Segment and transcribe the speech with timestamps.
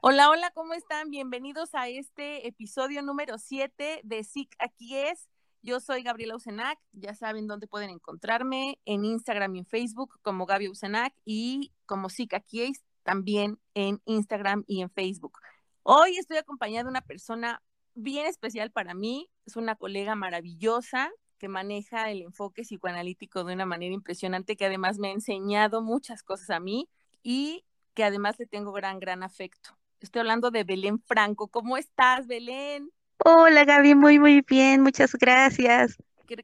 [0.00, 1.10] Hola, hola, ¿cómo están?
[1.10, 5.28] Bienvenidos a este episodio número 7 de SIC Aquí es.
[5.60, 10.46] Yo soy Gabriela Usenac, ya saben dónde pueden encontrarme, en Instagram y en Facebook como
[10.46, 15.40] Gabi Usenac y como SIC Aquí es, también en Instagram y en Facebook.
[15.82, 17.60] Hoy estoy acompañada de una persona
[17.94, 23.66] bien especial para mí, es una colega maravillosa que maneja el enfoque psicoanalítico de una
[23.66, 26.88] manera impresionante, que además me ha enseñado muchas cosas a mí
[27.24, 29.77] y que además le tengo gran, gran afecto.
[30.00, 31.48] Estoy hablando de Belén Franco.
[31.48, 32.90] ¿Cómo estás, Belén?
[33.24, 35.96] Hola Gaby, muy muy bien, muchas gracias.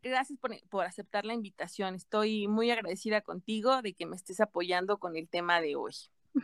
[0.02, 1.94] Gracias por, por, aceptar la invitación.
[1.94, 5.92] Estoy muy agradecida contigo de que me estés apoyando con el tema de hoy.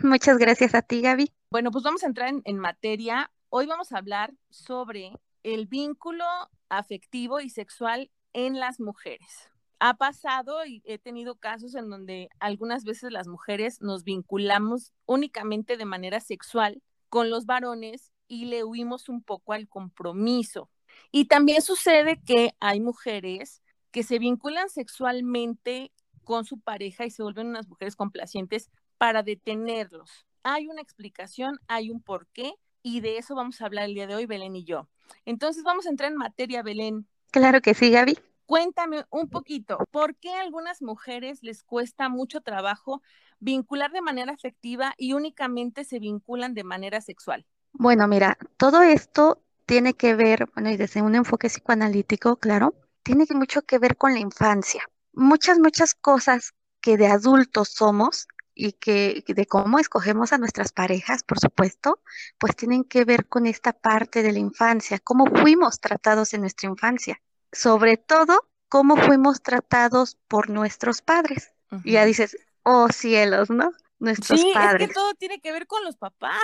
[0.02, 1.32] Muchas gracias a ti, Gaby.
[1.50, 3.30] Bueno, pues vamos a entrar en, en materia.
[3.48, 6.24] Hoy vamos a hablar sobre el vínculo
[6.68, 9.50] afectivo y sexual en las mujeres.
[9.80, 15.76] Ha pasado y he tenido casos en donde algunas veces las mujeres nos vinculamos únicamente
[15.76, 20.70] de manera sexual con los varones y le huimos un poco al compromiso.
[21.12, 25.92] Y también sucede que hay mujeres que se vinculan sexualmente
[26.24, 30.26] con su pareja y se vuelven unas mujeres complacientes para detenerlos.
[30.42, 34.14] Hay una explicación, hay un porqué y de eso vamos a hablar el día de
[34.14, 34.88] hoy, Belén y yo.
[35.24, 37.06] Entonces vamos a entrar en materia, Belén.
[37.30, 38.18] Claro que sí, Gaby.
[38.46, 43.00] Cuéntame un poquito, ¿por qué a algunas mujeres les cuesta mucho trabajo
[43.40, 47.46] vincular de manera afectiva y únicamente se vinculan de manera sexual?
[47.72, 53.24] Bueno, mira, todo esto tiene que ver, bueno, y desde un enfoque psicoanalítico, claro, tiene
[53.34, 54.82] mucho que ver con la infancia.
[55.12, 61.22] Muchas, muchas cosas que de adultos somos y que de cómo escogemos a nuestras parejas,
[61.22, 62.00] por supuesto,
[62.38, 66.68] pues tienen que ver con esta parte de la infancia, cómo fuimos tratados en nuestra
[66.68, 67.20] infancia,
[67.52, 71.52] sobre todo cómo fuimos tratados por nuestros padres.
[71.84, 73.72] Y ya dices, oh cielos, ¿no?
[73.98, 74.82] Nuestros sí, padres.
[74.82, 76.40] Es que todo tiene que ver con los papás.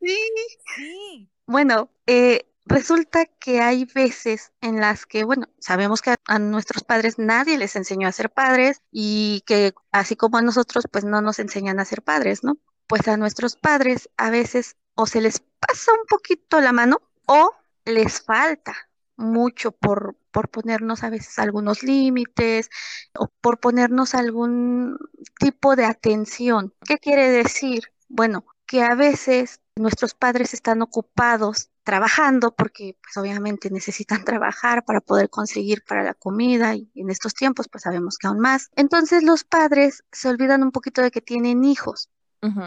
[0.00, 0.16] sí.
[0.76, 1.30] Sí.
[1.46, 7.18] Bueno, eh, resulta que hay veces en las que, bueno, sabemos que a, nuestros padres
[7.18, 11.38] nadie les enseñó a ser padres y que así como a nosotros, pues no nos
[11.38, 12.58] enseñan a ser padres, ¿no?
[12.86, 17.52] Pues a nuestros padres a veces o se les pasa un poquito la mano o
[17.84, 18.87] les falta
[19.18, 22.70] mucho por, por ponernos a veces algunos límites
[23.18, 24.96] o por ponernos algún
[25.38, 26.72] tipo de atención.
[26.86, 27.92] ¿Qué quiere decir?
[28.08, 35.00] Bueno, que a veces nuestros padres están ocupados trabajando porque pues obviamente necesitan trabajar para
[35.00, 38.70] poder conseguir para la comida y en estos tiempos pues sabemos que aún más.
[38.76, 42.10] Entonces los padres se olvidan un poquito de que tienen hijos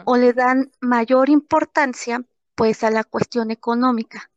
[0.04, 2.26] o le dan mayor importancia
[2.56, 4.31] pues a la cuestión económica.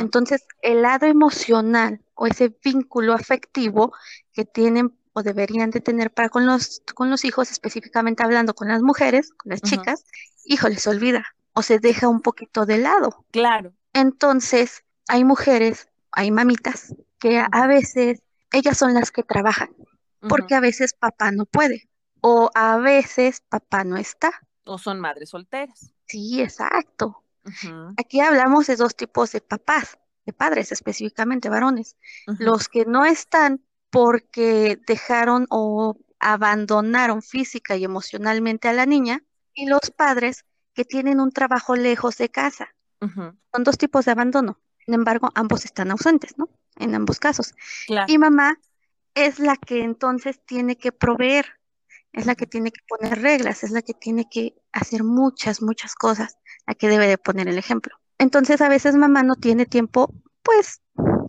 [0.00, 3.92] Entonces, el lado emocional o ese vínculo afectivo
[4.32, 8.68] que tienen o deberían de tener para con los, con los hijos, específicamente hablando con
[8.68, 10.04] las mujeres, con las chicas,
[10.44, 13.24] hijo, les olvida o se deja un poquito de lado.
[13.30, 13.72] Claro.
[13.92, 19.70] Entonces, hay mujeres, hay mamitas, que a, veces ellas son las que trabajan,
[20.28, 21.88] porque a veces papá no puede,
[22.20, 24.30] o a veces papá no está.
[24.64, 25.92] O son madres solteras.
[26.06, 27.24] Sí, exacto.
[27.96, 31.96] Aquí hablamos de dos tipos de papás, de padres específicamente, varones.
[32.38, 33.60] Los que no están
[33.90, 39.22] porque dejaron o abandonaron física y emocionalmente a la niña
[39.54, 40.44] y los padres
[40.74, 42.74] que tienen un trabajo lejos de casa.
[43.00, 44.60] Son dos tipos de abandono.
[44.84, 46.48] Sin embargo, ambos están ausentes, ¿no?
[46.76, 47.54] En ambos casos.
[48.06, 48.58] Y mamá
[49.14, 51.57] es la que entonces tiene que proveer,
[52.12, 55.94] es la que tiene que poner reglas, es la que tiene que hacer muchas, muchas
[55.94, 57.96] cosas a que debe de poner el ejemplo.
[58.18, 60.80] Entonces a veces mamá no tiene tiempo, pues,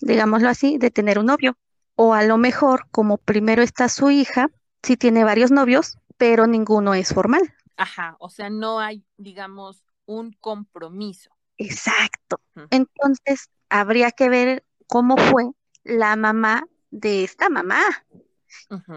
[0.02, 1.58] digámoslo así, de tener un novio.
[1.96, 4.50] O a lo mejor, como primero está su hija,
[4.82, 7.42] sí tiene varios novios, pero ninguno es formal.
[7.78, 11.30] Ajá, o sea, no hay, digamos, un compromiso.
[11.58, 12.42] Exacto.
[12.70, 15.52] Entonces, habría que ver cómo fue
[15.84, 17.82] la mamá de esta mamá.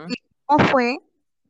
[0.09, 0.15] Y
[0.47, 0.99] cómo fue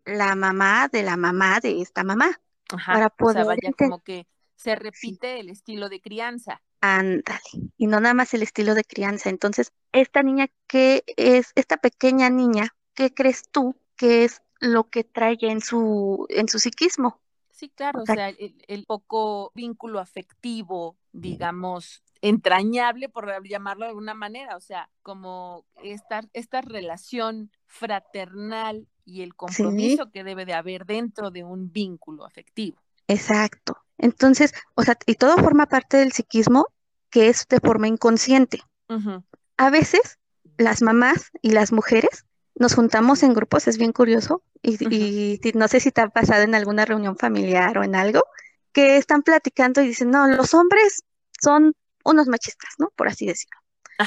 [0.04, 2.40] la mamá de la mamá de esta mamá.
[2.70, 4.26] Ajá, para poder o sea, vaya como que
[4.56, 6.62] se repite el estilo de crianza.
[6.81, 7.40] Ándale,
[7.76, 9.28] y no nada más el estilo de crianza.
[9.28, 15.04] Entonces, esta niña, ¿qué es, esta pequeña niña, qué crees tú que es lo que
[15.04, 17.20] trae en su, en su psiquismo?
[17.50, 24.56] Sí, claro, o sea, el, poco vínculo afectivo, digamos, entrañable, por llamarlo de alguna manera,
[24.56, 31.30] o sea, como esta, esta relación fraternal y el compromiso que debe de haber dentro
[31.30, 32.78] de un vínculo afectivo.
[33.08, 33.76] Exacto.
[33.98, 36.69] Entonces, o sea, y todo forma parte del psiquismo
[37.10, 38.62] que es de forma inconsciente.
[39.56, 40.18] A veces
[40.58, 45.80] las mamás y las mujeres nos juntamos en grupos, es bien curioso, y, no sé
[45.80, 48.22] si te ha pasado en alguna reunión familiar o en algo,
[48.72, 51.04] que están platicando y dicen, no, los hombres
[51.40, 52.90] son unos machistas, ¿no?
[52.96, 53.58] Por así decirlo.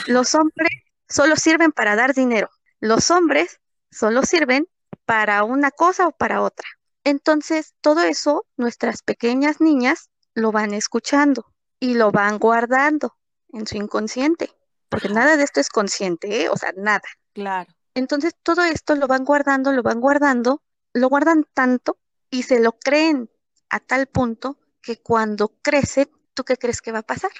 [0.08, 0.72] Los hombres
[1.08, 2.50] solo sirven para dar dinero.
[2.80, 3.60] Los hombres
[3.92, 4.68] solo sirven
[5.06, 6.68] para una cosa o para otra.
[7.04, 11.46] Entonces, todo eso, nuestras pequeñas niñas lo van escuchando
[11.80, 13.16] y lo van guardando
[13.54, 14.52] en su inconsciente,
[14.90, 16.50] porque nada de esto es consciente, ¿eh?
[16.50, 17.04] o sea, nada.
[17.34, 17.72] Claro.
[17.94, 20.62] Entonces, todo esto lo van guardando, lo van guardando,
[20.94, 21.98] lo guardan tanto
[22.30, 23.30] y se lo creen
[23.70, 27.32] a tal punto que cuando crece, ¿tú qué crees que va a pasar?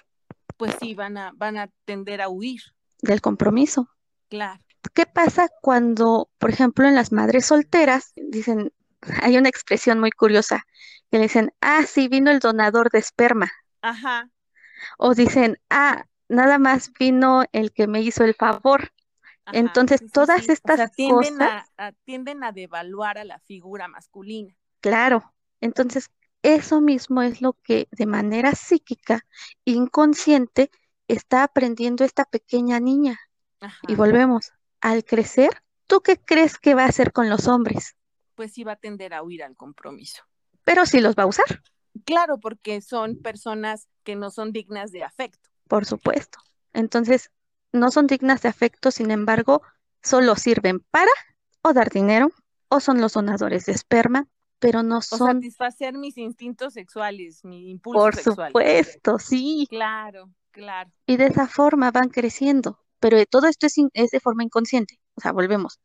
[0.58, 2.62] Pues sí, van a, van a tender a huir.
[3.02, 3.90] Del compromiso.
[4.30, 4.62] Claro.
[4.94, 8.72] ¿Qué pasa cuando, por ejemplo, en las madres solteras dicen,
[9.22, 10.66] hay una expresión muy curiosa,
[11.12, 13.52] que le dicen, ah, sí, vino el donador de esperma.
[13.82, 14.30] Ajá.
[14.98, 18.92] O dicen, ah, nada más vino el que me hizo el favor.
[19.52, 21.72] Entonces, todas estas tienden cosas...
[21.78, 24.56] A, tienden a devaluar a la figura masculina.
[24.82, 25.34] Claro.
[25.62, 26.10] Entonces,
[26.46, 29.26] eso mismo es lo que de manera psíquica,
[29.64, 30.70] inconsciente,
[31.08, 33.20] está aprendiendo esta pequeña niña.
[33.88, 37.96] Y volvemos, al crecer, ¿tú qué crees que va a hacer con los hombres?
[38.36, 40.24] Pues sí va a tender a huir al compromiso.
[40.64, 41.64] Pero sí los va a usar.
[42.04, 45.50] Claro, porque son personas que no son dignas de afecto.
[45.68, 46.38] Por supuesto.
[46.74, 47.32] Entonces,
[47.72, 49.64] no son dignas de afecto, sin embargo,
[50.04, 51.12] solo sirven para
[51.62, 52.30] o dar dinero
[52.70, 54.28] o son los donadores de esperma,
[54.60, 55.42] pero no son...
[55.42, 58.16] satisfacer mis instintos sexuales, mi impulso Por
[58.48, 59.68] supuesto, sí.
[59.70, 60.92] Claro, claro.
[61.06, 65.22] Y de esa forma van creciendo, pero todo esto es, es de forma inconsciente, o
[65.22, 65.80] sea, volvemos.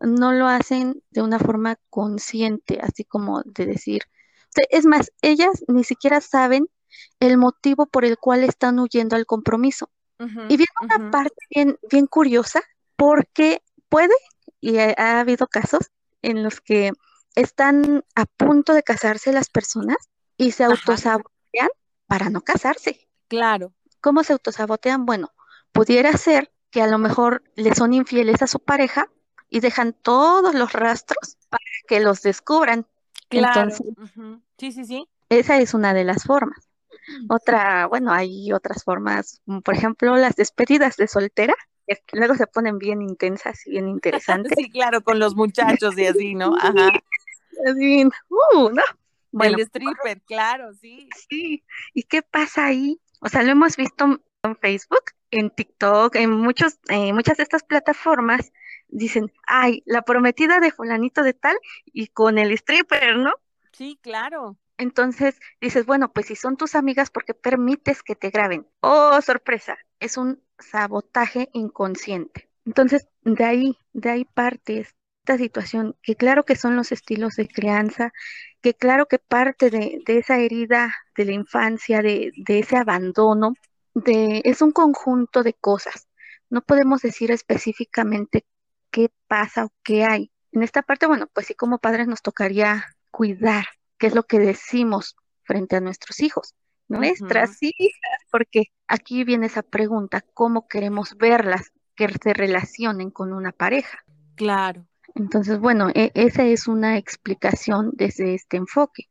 [0.00, 4.02] No lo hacen de una forma consciente, así como de decir,
[4.70, 6.68] es más, ellas ni siquiera saben
[7.20, 9.90] el motivo por el cual están huyendo al compromiso.
[10.48, 12.62] y viene una parte bien, bien curiosa,
[12.96, 14.14] porque puede,
[14.60, 15.90] y ha, habido casos
[16.22, 16.92] en los que
[17.34, 19.96] están a punto de casarse las personas
[20.36, 21.68] y se autosabotean
[22.06, 23.08] para no casarse.
[23.28, 23.72] Claro.
[24.00, 25.06] ¿Cómo se autosabotean?
[25.06, 25.32] Bueno,
[25.72, 29.08] pudiera ser que a lo mejor le son infieles a su pareja
[29.48, 32.86] y dejan todos los rastros para que los descubran.
[33.28, 33.70] Claro.
[34.58, 35.08] Sí, sí, sí.
[35.28, 36.68] Esa es una de las formas.
[37.28, 41.54] Otra, bueno, hay otras formas, por ejemplo, las despedidas de soltera,
[41.86, 44.52] que luego se ponen bien intensas y bien interesantes.
[44.56, 46.56] sí, claro, con los muchachos y así, ¿no?
[46.56, 46.90] Ajá.
[47.72, 48.82] Uh, ¿no?
[49.32, 51.08] Bueno, el stripper, claro, sí.
[51.28, 53.00] Sí, ¿y qué pasa ahí?
[53.20, 57.64] O sea, lo hemos visto en Facebook, en TikTok, en muchos, en muchas de estas
[57.64, 58.52] plataformas,
[58.88, 61.56] dicen, ay, la prometida de fulanito de tal
[61.86, 63.32] y con el stripper, ¿no?
[63.72, 64.56] Sí, claro.
[64.76, 68.66] Entonces dices, bueno, pues si son tus amigas, ¿por qué permites que te graben?
[68.80, 72.48] Oh, sorpresa, es un sabotaje inconsciente.
[72.64, 74.86] Entonces, de ahí, de ahí parte
[75.24, 78.12] esta situación, que claro que son los estilos de crianza,
[78.60, 83.54] que claro que parte de, esa herida de la infancia, de, de ese abandono,
[83.94, 86.08] de, es un conjunto de cosas.
[86.50, 88.44] No podemos decir específicamente
[88.90, 90.30] qué pasa o qué hay.
[90.52, 93.64] En esta parte, bueno, pues sí como padres nos tocaría cuidar
[93.96, 96.54] qué es lo que decimos frente a nuestros hijos,
[96.86, 103.52] nuestras hijas, porque aquí viene esa pregunta, ¿cómo queremos verlas que se relacionen con una
[103.52, 104.04] pareja?
[104.36, 104.86] Claro.
[105.14, 109.08] Entonces, bueno, e, esa es una explicación desde este enfoque.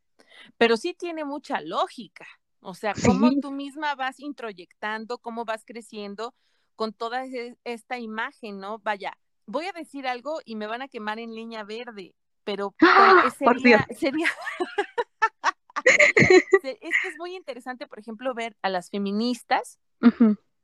[0.58, 2.26] Pero sí tiene mucha lógica.
[2.60, 6.34] O sea, cómo tú misma vas introyectando, cómo vas creciendo
[6.76, 7.24] con toda
[7.64, 8.78] esta imagen, ¿no?
[8.78, 13.30] Vaya, voy a decir algo y me van a quemar en línea verde, pero ¡Ah!
[13.38, 14.28] sería, sería...
[15.84, 19.78] es que es muy interesante, por ejemplo, ver a las feministas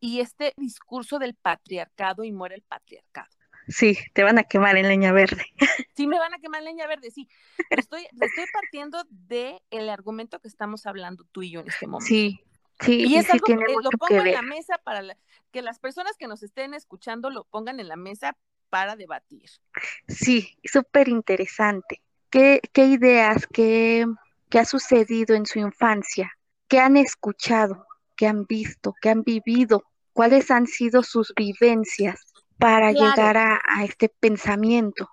[0.01, 3.29] y este discurso del patriarcado y muere el patriarcado.
[3.69, 5.45] Sí, te van a quemar en leña verde.
[5.95, 7.29] Sí, me van a quemar en leña verde, sí.
[7.71, 12.07] estoy, estoy partiendo de el argumento que estamos hablando tú y yo en este momento.
[12.07, 12.41] Sí,
[12.81, 15.03] sí, y es sí algo tiene que mucho lo pongo en la mesa para
[15.51, 18.37] que las personas que nos estén escuchando lo pongan en la mesa
[18.71, 19.51] para debatir.
[20.09, 22.01] Sí, súper interesante.
[22.31, 24.07] ¿Qué, ¿Qué ideas, qué,
[24.49, 26.33] qué ha sucedido en su infancia?
[26.69, 27.87] ¿Qué han escuchado?
[28.17, 28.95] ¿Qué han visto?
[29.01, 29.85] ¿Qué han vivido?
[30.13, 32.30] ¿Cuáles han sido sus vivencias
[32.61, 32.93] para Claro.
[32.93, 35.09] llegar a, a este pensamiento?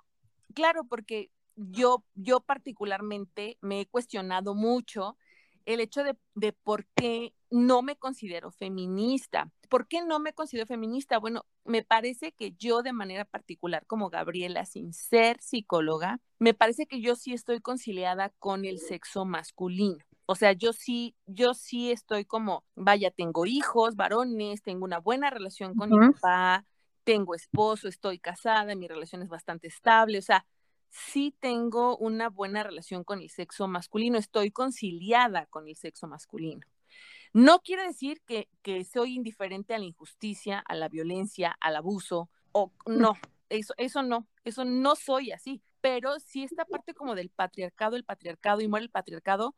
[0.54, 5.18] Claro, porque yo, yo particularmente me he cuestionado mucho
[5.66, 9.52] el hecho de, de por qué no me considero feminista.
[9.70, 11.20] ¿Por qué no me considero feminista?
[11.20, 16.88] Bueno, me parece que yo de manera particular como Gabriela, sin ser psicóloga, me parece
[16.88, 19.98] que yo sí estoy conciliada con el sexo masculino.
[20.26, 25.30] O sea, yo sí, yo sí estoy como, vaya, tengo hijos, varones, tengo una buena
[25.30, 26.66] relación con mi papá,
[27.08, 30.46] tengo esposo, estoy casada, mi relación es bastante estable, o sea,
[30.90, 36.68] sí tengo una buena relación con el sexo masculino, estoy conciliada con el sexo masculino.
[37.32, 42.30] No quiere decir que, que soy indiferente a la injusticia, a la violencia, al abuso,
[42.52, 43.14] o no,
[43.48, 48.04] eso, eso no, eso no soy así, pero sí esta parte como del patriarcado, el
[48.04, 49.56] patriarcado y muere el patriarcado,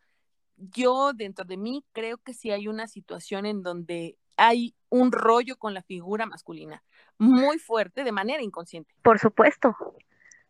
[0.55, 5.57] yo dentro de mí creo que sí hay una situación en donde hay un rollo
[5.57, 6.83] con la figura masculina
[7.19, 8.93] muy fuerte de manera inconsciente.
[9.03, 9.75] Por supuesto,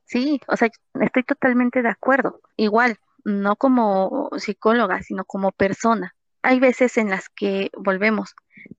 [0.05, 0.69] sí, o sea,
[1.01, 2.41] estoy totalmente de acuerdo.
[2.55, 6.15] Igual, no como psicóloga, sino como persona.
[6.41, 8.35] Hay veces en las que volvemos,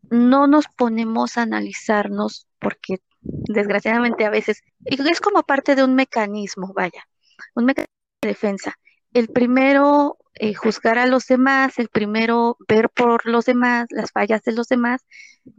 [0.09, 6.73] no nos ponemos a analizarnos porque desgraciadamente a veces, es como parte de un mecanismo,
[6.75, 7.07] vaya,
[7.55, 8.79] un mecanismo de defensa.
[9.13, 14.43] El primero, eh, juzgar a los demás, el primero, ver por los demás, las fallas
[14.43, 15.05] de los demás,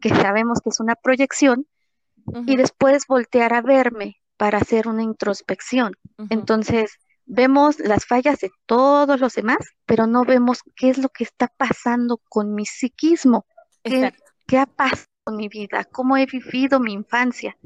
[0.01, 1.67] que sabemos que es una proyección,
[2.45, 5.93] y después voltear a verme para hacer una introspección.
[6.29, 11.23] Entonces, vemos las fallas de todos los demás, pero no vemos qué es lo que
[11.23, 13.45] está pasando con mi psiquismo,
[13.83, 14.13] qué,
[14.47, 17.57] qué ha pasado con mi vida, cómo he vivido mi infancia.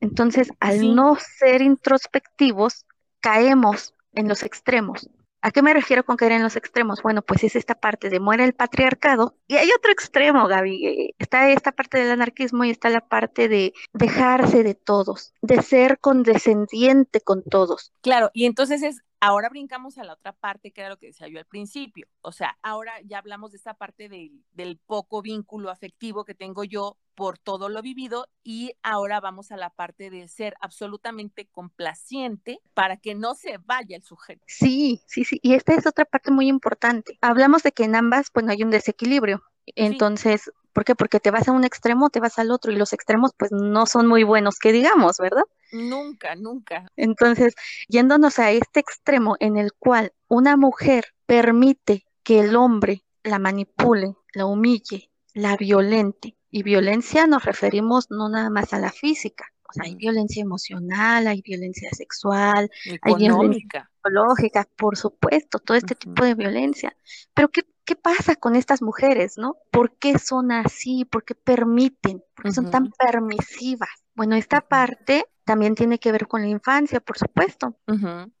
[0.00, 2.86] Entonces, al no ser introspectivos,
[3.20, 5.08] caemos en los extremos.
[5.42, 7.02] ¿A qué me refiero con caer en los extremos?
[7.02, 10.86] Bueno, pues es esta parte de muere el patriarcado y hay otro extremo, Gaby.
[10.86, 15.62] Eh, está esta parte del anarquismo y está la parte de dejarse de todos, de
[15.62, 17.92] ser condescendiente con todos.
[18.02, 21.28] Claro, y entonces es Ahora brincamos a la otra parte que era lo que decía
[21.28, 22.06] yo al principio.
[22.22, 26.96] O sea, ahora ya hablamos de esta parte del poco vínculo afectivo que tengo yo
[27.20, 32.96] por todo lo vivido y ahora vamos a la parte de ser absolutamente complaciente para
[32.96, 34.42] que no se vaya el sujeto.
[34.46, 35.38] Sí, sí, sí.
[35.42, 37.18] Y esta es otra parte muy importante.
[37.20, 39.42] Hablamos de que en ambas, pues no hay un desequilibrio.
[39.66, 40.94] Entonces, ¿por qué?
[40.94, 43.84] Porque te vas a un extremo, te vas al otro y los extremos pues no
[43.84, 45.44] son muy buenos que digamos, ¿verdad?
[45.72, 46.86] Nunca, nunca.
[46.96, 47.52] Entonces,
[47.86, 54.14] yéndonos a este extremo en el cual una mujer permite que el hombre la manipule,
[54.32, 59.72] la humille, la violente, y violencia nos referimos no nada más a la física, o
[59.72, 62.68] sea, hay violencia emocional, hay violencia sexual,
[63.02, 66.96] hay violencia psicológica, por supuesto, todo este tipo de violencia.
[67.34, 69.58] Pero ¿qué, ¿qué pasa con estas mujeres, no?
[69.70, 71.04] ¿Por qué son así?
[71.04, 72.24] ¿Por qué permiten?
[72.34, 73.90] ¿Por qué son tan permisivas?
[74.14, 77.78] Bueno, esta parte también tiene que ver con la infancia, por supuesto.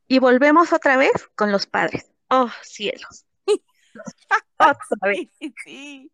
[0.08, 2.10] Y volvemos otra vez con los padres.
[2.28, 3.24] Oh, cielos.
[4.58, 5.28] otra vez.
[5.64, 6.10] Sí,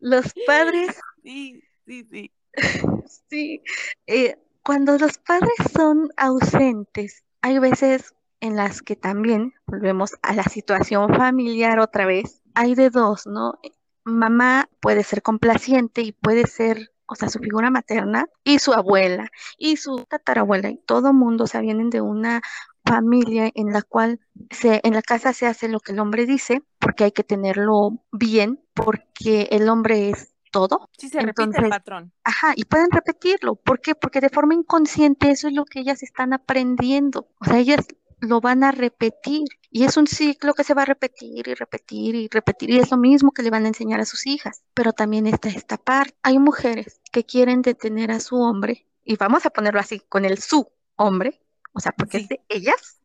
[0.00, 0.96] Los padres.
[1.22, 2.32] Sí, sí, sí.
[3.28, 3.62] Sí.
[4.06, 10.44] Eh, cuando los padres son ausentes, hay veces en las que también volvemos a la
[10.44, 12.42] situación familiar otra vez.
[12.54, 13.58] Hay de dos, ¿no?
[14.04, 19.28] Mamá puede ser complaciente y puede ser o sea, su figura materna y su abuela
[19.58, 22.40] y su tatarabuela y todo mundo, o sea, vienen de una
[22.84, 24.20] familia en la cual
[24.50, 28.02] se, en la casa se hace lo que el hombre dice, porque hay que tenerlo
[28.12, 30.88] bien, porque el hombre es todo.
[30.98, 32.12] Sí, se repite el patrón.
[32.22, 33.56] Ajá, y pueden repetirlo.
[33.56, 33.94] ¿Por qué?
[33.94, 37.28] Porque de forma inconsciente eso es lo que ellas están aprendiendo.
[37.40, 37.86] O sea, ellas
[38.20, 39.44] lo van a repetir.
[39.70, 42.70] Y es un ciclo que se va a repetir y repetir y repetir.
[42.70, 44.62] Y es lo mismo que le van a enseñar a sus hijas.
[44.74, 46.14] Pero también está esta parte.
[46.22, 50.38] Hay mujeres que quieren detener a su hombre, y vamos a ponerlo así, con el
[50.38, 50.66] su
[50.96, 51.40] hombre,
[51.72, 53.00] o sea, porque es de ellas.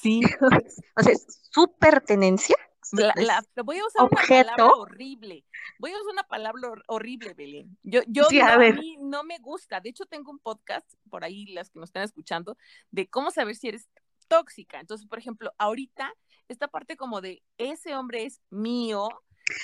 [0.00, 0.20] Sí.
[0.96, 2.56] o sea, es su pertenencia.
[2.92, 5.44] Voy a usar una palabra horrible.
[5.78, 7.76] Voy a usar una palabra horrible, Belén.
[7.82, 9.80] Yo, yo a, mí no me gusta.
[9.80, 12.56] De hecho, tengo un podcast por ahí, las que nos están escuchando,
[12.90, 13.88] de cómo saber si eres
[14.28, 14.80] tóxica.
[14.80, 16.14] Entonces, por ejemplo, ahorita,
[16.48, 19.08] esta parte como de ese hombre es mío,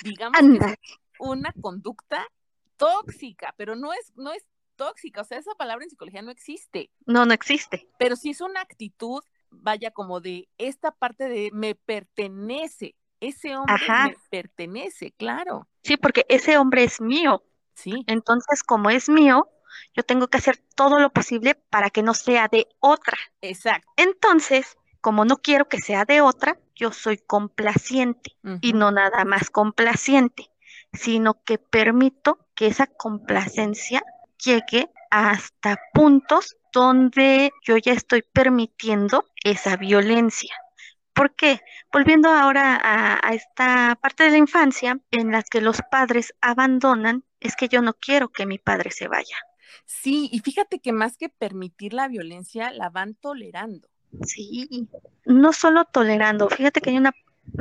[0.03, 0.77] digamos que es
[1.19, 2.27] una conducta
[2.77, 4.45] tóxica, pero no es, no es
[4.75, 6.89] tóxica, o sea, esa palabra en psicología no existe.
[7.05, 7.89] No, no existe.
[7.99, 13.75] Pero sí es una actitud, vaya, como de esta parte de me pertenece, ese hombre
[13.87, 15.67] me pertenece, claro.
[15.83, 17.43] Sí, porque ese hombre es mío.
[17.73, 18.03] Sí.
[18.07, 19.49] Entonces, como es mío,
[19.95, 23.17] yo tengo que hacer todo lo posible para que no sea de otra.
[23.41, 23.91] Exacto.
[23.97, 29.49] Entonces, como no quiero que sea de otra, yo soy complaciente y no nada más
[29.49, 30.49] complaciente,
[30.93, 34.03] sino que permito que esa complacencia
[34.43, 40.55] llegue hasta puntos donde yo ya estoy permitiendo esa violencia.
[41.19, 41.59] ¿Por qué?
[41.91, 47.25] Volviendo ahora a, a, esta parte de la infancia en la que los padres abandonan,
[47.41, 49.35] es que yo no quiero que mi padre se vaya.
[49.85, 53.89] Sí, y fíjate que más que permitir la violencia, la van tolerando.
[54.23, 54.87] Sí,
[55.25, 57.11] no solo tolerando, fíjate que hay una,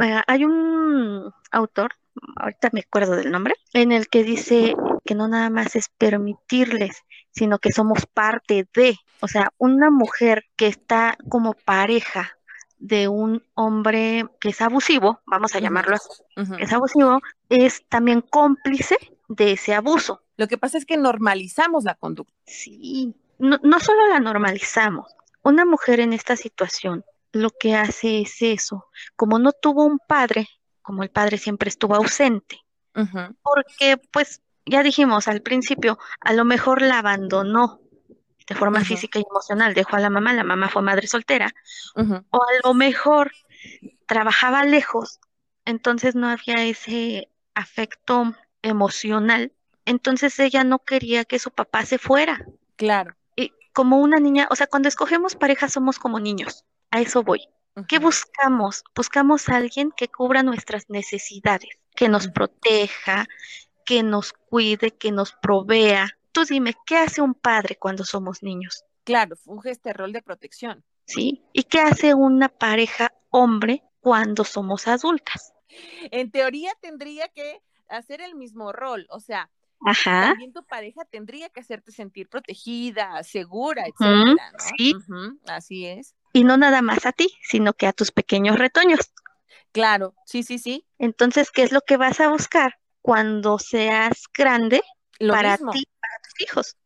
[0.05, 1.95] eh, hay un autor,
[2.37, 7.03] ahorita me acuerdo del nombre, en el que dice, que no nada más es permitirles,
[7.33, 12.38] sino que somos parte de, o sea, una mujer que está como pareja
[12.79, 16.23] de un hombre que es abusivo, vamos a llamarlo así,
[16.61, 18.97] es abusivo, es también cómplice
[19.29, 20.23] de ese abuso.
[20.37, 22.35] Lo que pasa es que normalizamos la conducta.
[22.47, 25.15] Sí, no, no solo la normalizamos.
[25.43, 28.87] Una mujer en esta situación lo que hace es eso.
[29.17, 30.49] Como no tuvo un padre,
[30.83, 32.61] como el padre siempre estuvo ausente,
[33.43, 37.81] porque pues ya dijimos al principio, a lo mejor la abandonó
[38.49, 41.53] de forma física y emocional, dejó a la mamá, la mamá fue madre soltera,
[41.95, 43.33] o a lo mejor
[44.07, 45.21] trabajaba lejos,
[45.65, 49.53] entonces no había ese afecto emocional,
[49.85, 52.47] entonces ella no quería que su papá se fuera.
[52.77, 53.15] Claro.
[53.37, 57.49] Y como una niña, o sea, cuando escogemos pareja somos como niños, a eso voy.
[57.87, 58.83] ¿Qué buscamos?
[58.95, 63.27] Buscamos a alguien que cubra nuestras necesidades, que nos proteja,
[63.85, 66.18] que nos cuide, que nos provea.
[66.39, 68.85] Tú dime, ¿qué hace un padre cuando somos niños?
[69.03, 70.85] Claro, funge este rol de protección.
[71.05, 71.43] ¿Sí?
[71.53, 75.53] ¿Y qué hace una pareja hombre cuando somos adultas?
[76.13, 79.51] En teoría tendría que hacer el mismo rol, o sea,
[80.05, 84.95] también tu pareja tendría que hacerte sentir protegida, segura, etcétera, Sí.
[85.49, 86.15] Así es.
[86.33, 89.13] Y no nada más a ti, sino que a tus pequeños retoños.
[89.73, 90.87] Claro, sí, sí, sí.
[90.99, 94.83] Entonces, ¿qué es lo que vas a buscar cuando seas grande
[95.19, 95.85] para ti,
[96.39, 96.77] hijos?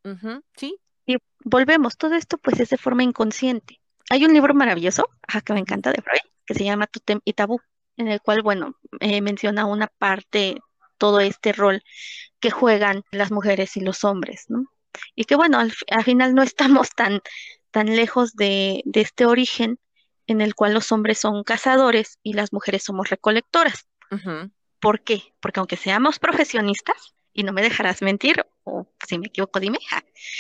[0.56, 0.76] sí.
[1.06, 3.80] Y volvemos, todo esto pues es de forma inconsciente.
[4.10, 5.08] Hay un libro maravilloso,
[5.44, 7.60] que me encanta de Freud, que se llama Tutem y Tabú,
[7.96, 10.60] en el cual, bueno, eh, menciona una parte,
[10.98, 11.82] todo este rol
[12.40, 14.66] que juegan las mujeres y los hombres, ¿no?
[15.14, 17.20] Y que bueno, al, final no estamos tan,
[17.70, 19.78] tan lejos de, de este origen
[20.26, 23.86] en el cual los hombres son cazadores y las mujeres somos recolectoras.
[24.78, 25.32] ¿Por qué?
[25.40, 29.78] Porque aunque seamos profesionistas, y no me dejarás mentir, o si me equivoco, dime,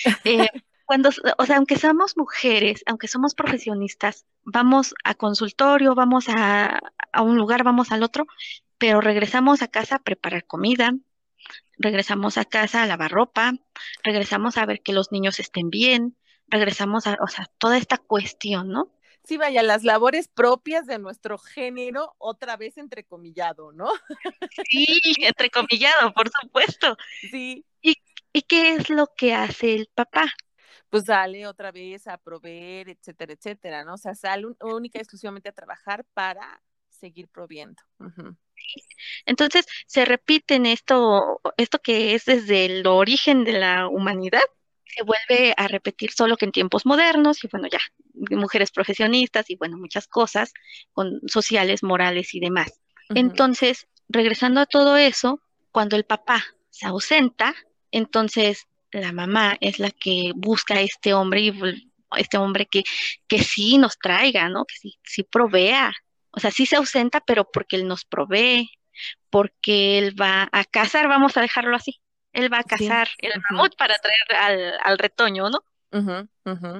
[0.24, 0.48] eh,
[0.84, 6.80] cuando, o sea, aunque seamos mujeres, aunque somos profesionistas, vamos a consultorio, vamos a,
[7.12, 8.26] a un lugar, vamos al otro,
[8.78, 10.92] pero regresamos a casa a preparar comida,
[11.78, 13.52] regresamos a casa a lavar ropa,
[14.02, 16.16] regresamos a ver que los niños estén bien,
[16.48, 18.92] regresamos a, o sea, toda esta cuestión, ¿no?
[19.24, 23.88] Sí, vaya, las labores propias de nuestro género, otra vez entrecomillado, ¿no?
[24.68, 26.96] Sí, entrecomillado, por supuesto.
[27.30, 27.64] Sí.
[27.80, 28.01] ¿Y,
[28.32, 30.26] ¿Y qué es lo que hace el papá?
[30.88, 33.94] Pues sale otra vez a proveer, etcétera, etcétera, ¿no?
[33.94, 37.82] O sea, sale única y exclusivamente a trabajar para seguir proviendo.
[39.26, 44.42] Entonces, se repite en esto, esto que es desde el origen de la humanidad,
[44.84, 47.80] se vuelve a repetir solo que en tiempos modernos y bueno, ya,
[48.36, 50.52] mujeres profesionistas y bueno, muchas cosas
[50.92, 52.80] con sociales, morales y demás.
[53.14, 55.40] Entonces, regresando a todo eso,
[55.70, 57.54] cuando el papá se ausenta,
[57.92, 61.52] entonces la mamá es la que busca a este hombre y
[62.16, 62.82] este hombre que,
[63.26, 64.64] que sí nos traiga, ¿no?
[64.64, 65.92] Que sí, sí provea.
[66.30, 68.70] O sea, sí se ausenta, pero porque él nos provee,
[69.30, 72.00] porque él va a cazar, vamos a dejarlo así.
[72.32, 75.62] Él va a cazar el mamut para traer al, retoño, ¿no?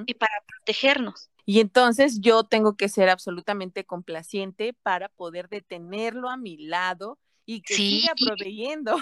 [0.07, 1.29] Y para protegernos.
[1.45, 7.61] Y entonces yo tengo que ser absolutamente complaciente para poder detenerlo a mi lado y
[7.61, 8.95] que siga proveyendo.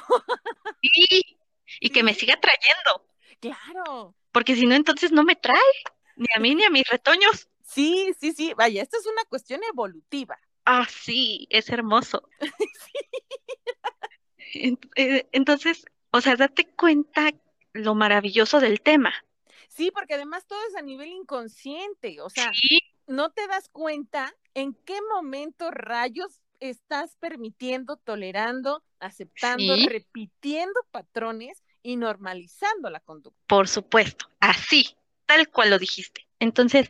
[0.81, 1.37] Sí,
[1.79, 3.07] y que me siga trayendo.
[3.39, 4.15] Claro.
[4.31, 5.57] Porque si no, entonces no me trae,
[6.15, 7.47] ni a mí ni a mis retoños.
[7.63, 10.37] Sí, sí, sí, vaya, esto es una cuestión evolutiva.
[10.65, 12.27] Ah, sí, es hermoso.
[14.53, 17.31] Eh, entonces, o sea, date cuenta
[17.71, 19.13] lo maravilloso del tema.
[19.69, 22.51] Sí, porque además todo es a nivel inconsciente, o sea,
[23.07, 31.97] no te das cuenta en qué momento rayos estás permitiendo, tolerando, aceptando, repitiendo patrones y
[31.97, 33.39] normalizando la conducta.
[33.47, 34.95] Por supuesto, así,
[35.25, 36.27] tal cual lo dijiste.
[36.39, 36.89] Entonces,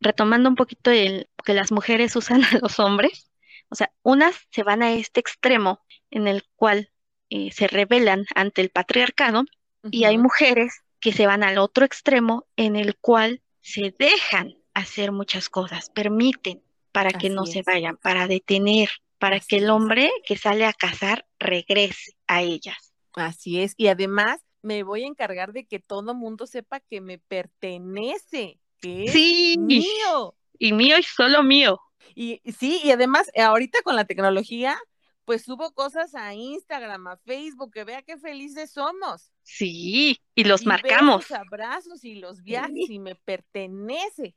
[0.00, 3.30] retomando un poquito el que las mujeres usan a los hombres,
[3.68, 6.90] o sea, unas se van a este extremo en el cual
[7.28, 9.44] eh, se rebelan ante el patriarcado
[9.90, 15.12] y hay mujeres que se van al otro extremo en el cual se dejan hacer
[15.12, 20.36] muchas cosas, permiten para que no se vayan, para detener, para que el hombre que
[20.36, 22.92] sale a cazar regrese a ellas.
[23.14, 27.18] Así es, y además me voy a encargar de que todo mundo sepa que me
[27.18, 29.56] pertenece, que es sí.
[29.58, 30.34] mío.
[30.58, 31.80] Y mío y solo mío.
[32.14, 34.78] Y sí, y además ahorita con la tecnología,
[35.24, 39.30] pues subo cosas a Instagram, a Facebook, que vea qué felices somos.
[39.42, 41.28] Sí, y los marcamos.
[41.28, 44.34] Los abrazos y los viajes y me pertenece.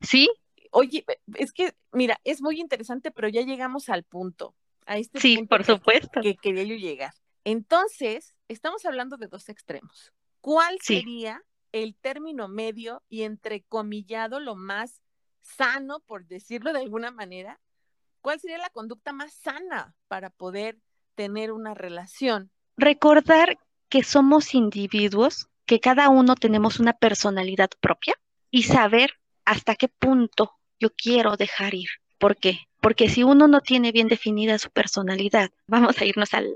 [0.00, 0.28] Sí.
[0.74, 1.04] Oye,
[1.34, 4.54] es que, mira, es muy interesante, pero ya llegamos al punto.
[4.86, 6.22] A este sí, por supuesto.
[6.22, 7.12] Que quería yo llegar.
[7.44, 10.12] Entonces, estamos hablando de dos extremos.
[10.40, 15.02] ¿Cuál sería el término medio y entrecomillado lo más
[15.42, 17.60] sano, por decirlo de alguna manera?
[18.22, 20.78] ¿Cuál sería la conducta más sana para poder
[21.14, 22.50] tener una relación?
[22.78, 23.58] Recordar
[23.90, 28.14] que somos individuos, que cada uno tenemos una personalidad propia
[28.50, 31.88] y saber hasta qué punto yo quiero dejar ir.
[32.18, 32.58] ¿Por qué?
[32.80, 36.52] Porque si uno no tiene bien definida su personalidad, vamos a irnos al,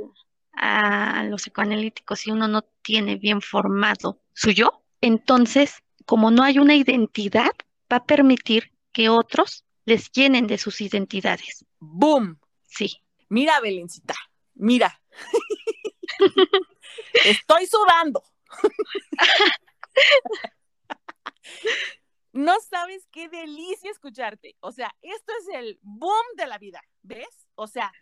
[0.53, 6.59] a los psicoanalíticos, si uno no tiene bien formado su yo, entonces, como no hay
[6.59, 7.53] una identidad,
[7.93, 11.65] va a permitir que otros les llenen de sus identidades.
[11.79, 12.41] ¡Boom!
[12.65, 13.03] Sí.
[13.29, 14.15] Mira, Belencita,
[14.55, 15.01] mira.
[17.25, 18.23] Estoy sudando.
[22.37, 24.57] no sabes qué delicia escucharte.
[24.61, 27.49] O sea, esto es el boom de la vida, ¿ves?
[27.55, 27.93] O sea,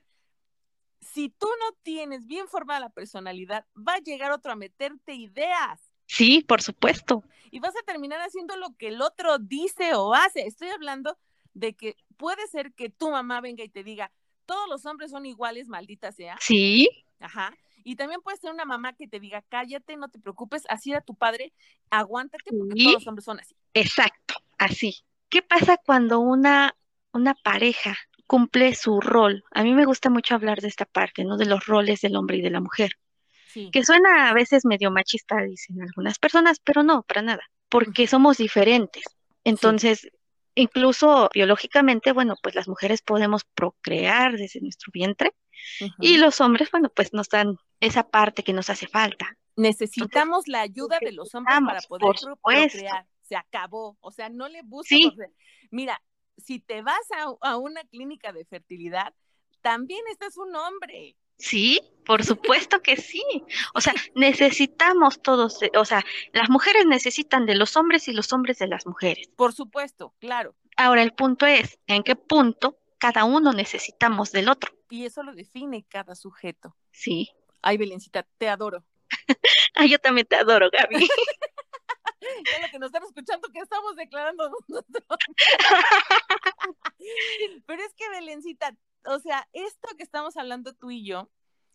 [1.00, 5.80] si tú no tienes bien formada la personalidad, va a llegar otro a meterte ideas.
[6.06, 7.22] Sí, por supuesto.
[7.50, 10.46] Y vas a terminar haciendo lo que el otro dice o hace.
[10.46, 11.16] Estoy hablando
[11.52, 14.10] de que puede ser que tu mamá venga y te diga,
[14.46, 16.36] todos los hombres son iguales, maldita sea.
[16.40, 16.88] Sí.
[17.20, 17.54] Ajá.
[17.84, 21.02] Y también puede ser una mamá que te diga, cállate, no te preocupes, así era
[21.02, 21.52] tu padre,
[21.90, 23.54] aguántate porque todos los hombres son así.
[23.74, 25.04] Exacto, así.
[25.28, 26.74] ¿Qué pasa cuando una,
[27.12, 27.94] una pareja
[28.26, 29.44] cumple su rol?
[29.52, 31.36] A mí me gusta mucho hablar de esta parte, ¿no?
[31.36, 32.92] De los roles del hombre y de la mujer.
[33.48, 33.70] Sí.
[33.70, 38.38] Que suena a veces medio machista, dicen algunas personas, pero no, para nada, porque somos
[38.38, 39.04] diferentes.
[39.44, 40.08] Entonces,
[40.54, 45.34] incluso biológicamente, bueno, pues las mujeres podemos procrear desde nuestro vientre
[46.00, 49.36] y los hombres, bueno, pues nos dan esa parte que nos hace falta.
[49.56, 53.06] Necesitamos la ayuda de los hombres para poder procrear.
[53.22, 53.96] Se acabó.
[54.00, 54.98] O sea, no le busques.
[55.70, 56.00] Mira,
[56.36, 57.06] si te vas
[57.40, 59.14] a, una clínica de fertilidad,
[59.60, 61.16] también estás un hombre.
[61.38, 63.22] Sí, por supuesto que sí.
[63.74, 68.58] O sea, necesitamos todos, o sea, las mujeres necesitan de los hombres y los hombres
[68.58, 69.28] de las mujeres.
[69.36, 70.54] Por supuesto, claro.
[70.76, 74.72] Ahora el punto es, ¿en qué punto cada uno necesitamos del otro?
[74.88, 76.74] Y eso lo define cada sujeto.
[76.90, 77.30] Sí.
[77.60, 78.82] Ay, Belencita, te adoro.
[79.74, 81.04] Ay, yo también te adoro, Gaby.
[82.20, 85.18] es lo que nos están escuchando que estamos declarando nosotros.
[87.66, 91.30] Pero es que, Belencita, o sea, esto que estamos hablando tú y yo,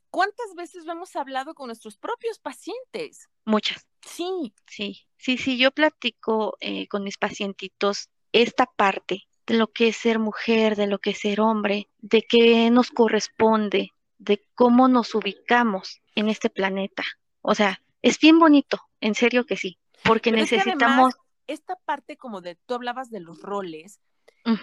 [0.09, 3.29] ¿cuántas veces lo hemos hablado con nuestros propios pacientes?
[3.45, 3.85] Muchas.
[4.01, 4.55] Sí.
[4.65, 9.97] Sí, sí, sí, yo platico eh, con mis pacientitos esta parte de lo que es
[9.97, 15.15] ser mujer, de lo que es ser hombre, de qué nos corresponde, de cómo nos
[15.15, 17.03] ubicamos en este planeta.
[17.41, 21.15] O sea, es bien bonito, en serio que sí, porque necesitamos...
[21.47, 23.99] esta parte como de, tú hablabas de los roles,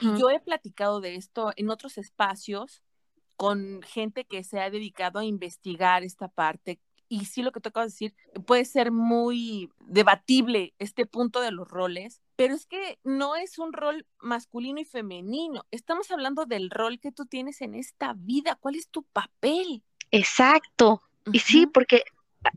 [0.00, 2.82] y yo he platicado de esto en otros espacios
[3.36, 6.80] con gente que se ha dedicado a investigar esta parte.
[7.08, 8.14] Y sí, lo que te acabo de decir,
[8.46, 13.72] puede ser muy debatible este punto de los roles, pero es que no es un
[13.72, 15.66] rol masculino y femenino.
[15.70, 18.56] Estamos hablando del rol que tú tienes en esta vida.
[18.60, 19.82] ¿Cuál es tu papel?
[20.10, 21.02] Exacto.
[21.32, 22.04] Y sí, porque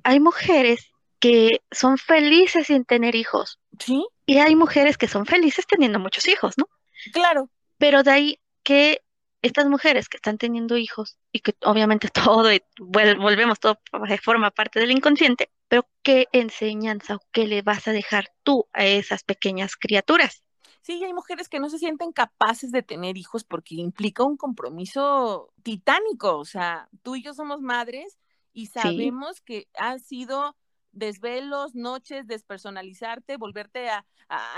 [0.04, 3.60] hay mujeres que son felices sin tener hijos.
[3.80, 4.06] Sí.
[4.26, 6.68] Y hay mujeres que son felices teniendo muchos hijos, ¿no?
[7.14, 7.50] Claro.
[7.78, 9.02] Pero de ahí que
[9.42, 12.50] estas mujeres que están teniendo hijos y que obviamente todo,
[12.80, 13.80] volvemos todo,
[14.22, 18.86] forma parte del inconsciente, pero ¿qué enseñanza o qué le vas a dejar tú a
[18.86, 20.44] esas pequeñas criaturas?
[20.82, 25.54] Sí, hay mujeres que no se sienten capaces de tener hijos porque implica un compromiso
[25.62, 26.38] titánico.
[26.38, 28.18] O sea, tú y yo somos madres
[28.54, 30.56] y sabemos que ha sido
[30.92, 34.06] desvelos, noches, despersonalizarte, volverte a,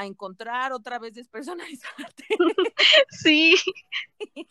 [0.01, 2.25] encontrar otra vez despersonalizarte.
[3.09, 3.55] Sí.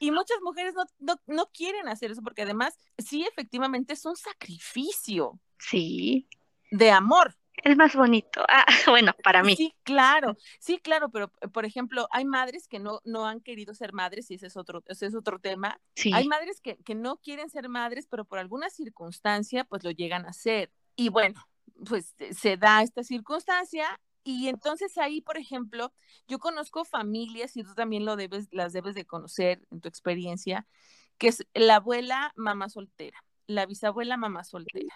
[0.00, 5.38] y muchas mujeres no, no, quieren hacer eso porque además, sí, efectivamente es un sacrificio.
[5.58, 6.26] Sí.
[6.72, 7.36] De amor.
[7.62, 8.44] Es más bonito.
[8.48, 9.54] Ah, bueno, para mí.
[9.54, 13.92] Sí, claro, sí, claro, pero por ejemplo, hay madres que no, no han querido ser
[13.92, 15.80] madres, y ese es otro, ese es otro tema.
[15.94, 16.10] Sí.
[16.12, 20.26] Hay madres que, que no quieren ser madres, pero por alguna circunstancia, pues lo llegan
[20.26, 20.72] a ser.
[20.96, 21.40] Y bueno,
[21.86, 25.92] pues se da esta circunstancia y entonces ahí, por ejemplo,
[26.26, 30.66] yo conozco familias y tú también lo debes, las debes de conocer en tu experiencia,
[31.18, 34.94] que es la abuela mamá soltera, la bisabuela mamá soltera,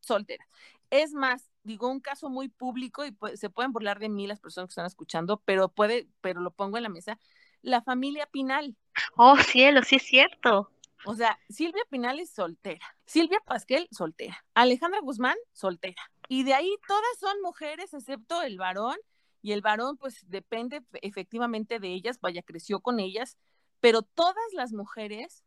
[0.00, 0.48] soltera.
[0.88, 4.68] Es más, digo un caso muy público y se pueden burlar de mí las personas
[4.68, 7.18] que están escuchando, pero puede, pero lo pongo en la mesa,
[7.60, 8.74] la familia Pinal.
[9.16, 10.70] Oh, cielo, sí es cierto.
[11.04, 16.02] O sea, Silvia Pinal es soltera, Silvia Pasquel soltera, Alejandra Guzmán soltera.
[16.28, 18.96] Y de ahí todas son mujeres excepto el varón
[19.42, 23.38] y el varón pues depende efectivamente de ellas, vaya, creció con ellas,
[23.80, 25.44] pero todas las mujeres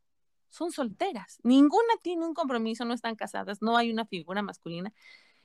[0.49, 1.39] son solteras.
[1.43, 4.93] Ninguna tiene un compromiso, no están casadas, no hay una figura masculina.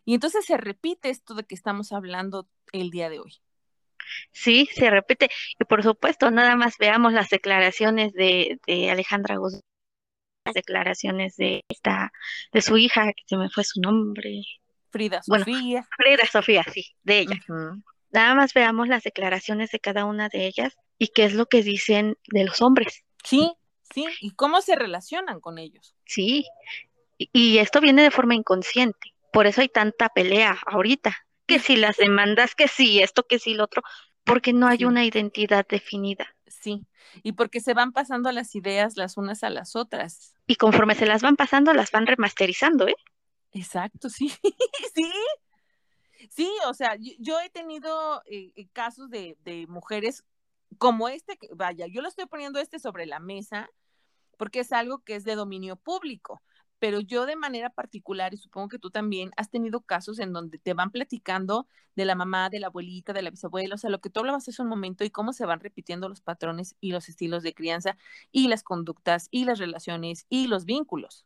[0.05, 3.35] Y entonces se repite esto de que estamos hablando el día de hoy.
[4.33, 5.31] Sí, se repite.
[5.59, 9.63] Y por supuesto, nada más veamos las declaraciones de, de Alejandra Guzmán,
[10.45, 12.13] las declaraciones de esta,
[12.53, 14.43] de su hija, que se me fue su nombre.
[14.91, 15.89] Frida Sofía.
[15.97, 17.41] Frida Sofía, sí, de ella.
[18.13, 21.63] Nada más veamos las declaraciones de cada una de ellas y qué es lo que
[21.63, 23.05] dicen de los hombres.
[23.25, 23.53] Sí,
[23.93, 25.97] sí, y cómo se relacionan con ellos.
[26.05, 26.47] Sí,
[27.19, 29.15] y, esto viene de forma inconsciente.
[29.33, 31.17] Por eso hay tanta pelea ahorita.
[31.47, 33.83] Que si las demandas, que si esto, que si lo otro,
[34.25, 36.35] porque no hay una identidad definida.
[36.65, 36.87] Sí,
[37.23, 40.35] y porque se van pasando las ideas las unas a las otras.
[40.47, 42.97] Y conforme se las van pasando, las van remasterizando, ¿eh?
[43.53, 44.31] Exacto, sí,
[44.95, 45.13] sí.
[46.31, 50.25] Sí, o sea, yo, he tenido eh, eh, casos de, de, mujeres
[50.79, 53.69] como este, que, vaya, yo lo estoy poniendo este sobre la mesa
[54.39, 56.41] porque es algo que es de dominio público,
[56.79, 60.59] pero yo de manera particular, y supongo que tú también, has tenido casos en donde
[60.59, 64.01] te van platicando de la mamá, de la abuelita, de la bisabuela, o sea, lo
[64.01, 67.09] que tú hablabas hace un momento y cómo se van repitiendo los patrones y los
[67.09, 67.97] estilos de crianza
[68.33, 71.25] y las conductas y las relaciones y los vínculos.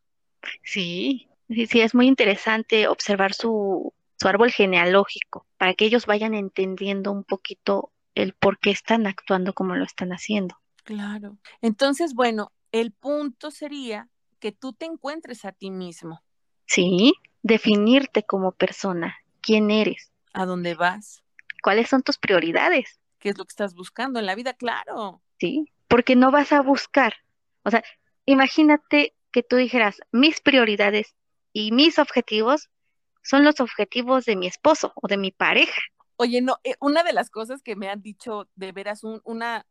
[0.63, 6.33] Sí, sí, sí, es muy interesante observar su, su árbol genealógico para que ellos vayan
[6.33, 10.55] entendiendo un poquito el por qué están actuando como lo están haciendo.
[10.83, 11.37] Claro.
[11.61, 14.09] Entonces, bueno, el punto sería
[14.39, 16.23] que tú te encuentres a ti mismo.
[16.65, 20.11] Sí, definirte como persona, quién eres.
[20.33, 21.23] ¿A dónde vas?
[21.61, 22.99] ¿Cuáles son tus prioridades?
[23.19, 24.53] ¿Qué es lo que estás buscando en la vida?
[24.53, 25.21] Claro.
[25.39, 27.15] Sí, porque no vas a buscar.
[27.63, 27.83] O sea,
[28.25, 31.15] imagínate que tú dijeras, mis prioridades
[31.53, 32.69] y mis objetivos
[33.21, 35.81] son los objetivos de mi esposo o de mi pareja.
[36.15, 39.65] Oye, no, eh, una de las cosas que me han dicho de veras un, una,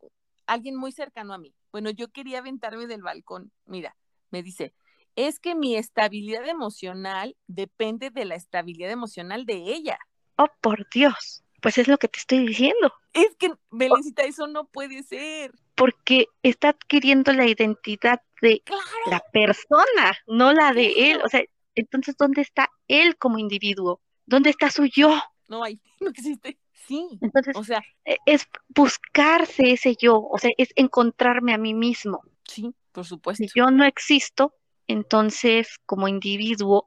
[0.47, 1.53] alguien muy cercano a mí.
[1.71, 3.51] Bueno, yo quería aventarme del balcón.
[3.65, 3.95] Mira,
[4.31, 4.73] me dice,
[5.15, 9.97] es que mi estabilidad emocional depende de la estabilidad emocional de ella.
[10.37, 11.43] Oh, por Dios.
[11.61, 12.93] Pues es lo que te estoy diciendo.
[13.13, 15.51] Es que, Belencita, eso no puede ser.
[15.75, 18.63] Porque está adquiriendo la identidad de
[19.09, 21.21] la persona, no la de él.
[21.25, 21.43] O sea,
[21.75, 24.01] entonces, ¿dónde está él como individuo?
[24.25, 25.19] ¿Dónde está su yo?
[25.49, 26.57] no hay, no existe.
[26.87, 27.19] Sí.
[27.21, 32.21] Entonces, o sea, e, es buscarse ese yo, o sea, es encontrarme a mí mismo.
[32.47, 33.45] Sí, por supuesto.
[33.55, 34.53] Yo no existo,
[34.87, 36.85] entonces como individuo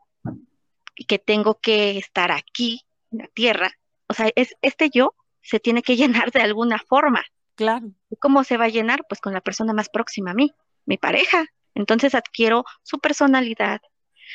[1.08, 3.72] que tengo que estar aquí en la tierra,
[4.08, 7.22] o sea, es este yo se tiene que llenar de alguna forma.
[7.54, 7.92] Claro.
[8.18, 9.04] ¿Cómo se va a llenar?
[9.08, 10.52] Pues con la persona más próxima a mí,
[10.86, 11.46] mi pareja.
[11.74, 13.80] Entonces adquiero su personalidad,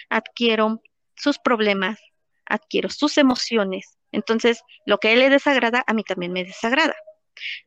[0.10, 0.82] adquiero
[1.16, 2.00] sus problemas,
[2.46, 6.96] adquiero sus emociones, entonces, lo que a él le desagrada, a mí también me desagrada.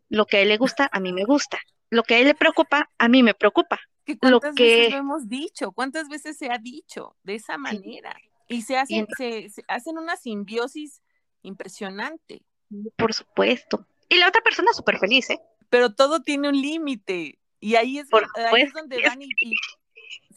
[0.08, 1.58] Lo que a él le gusta, a mí me gusta.
[1.90, 3.80] Lo que a él le preocupa, a mí me preocupa.
[4.18, 5.72] ¿Cuántas veces lo hemos dicho?
[5.72, 8.16] ¿Cuántas veces se ha dicho de esa manera?
[8.48, 11.02] Y se hacen, se, hacen una simbiosis
[11.42, 12.42] impresionante.
[12.96, 13.86] Por supuesto.
[14.08, 15.40] Y la otra persona súper feliz, ¿eh?
[15.68, 17.38] Pero todo tiene un límite.
[17.60, 19.28] Y ahí es, ahí es donde van y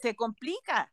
[0.00, 0.92] se complica.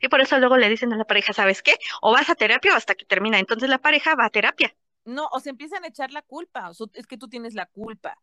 [0.00, 1.76] Y por eso luego le dicen a la pareja, ¿sabes qué?
[2.02, 3.38] O vas a terapia o hasta que termina.
[3.38, 4.74] Entonces la pareja va a terapia.
[5.04, 6.70] No, o se empiezan a echar la culpa.
[6.70, 8.18] O es que tú tienes la culpa.